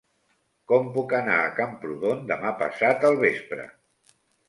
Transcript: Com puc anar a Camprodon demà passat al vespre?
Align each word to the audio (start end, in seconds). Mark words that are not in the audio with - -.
Com 0.71 0.89
puc 0.95 1.13
anar 1.17 1.35
a 1.43 1.53
Camprodon 1.61 2.25
demà 2.35 2.57
passat 2.65 3.09
al 3.11 3.23
vespre? 3.25 3.73